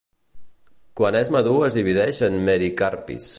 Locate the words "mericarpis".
2.49-3.29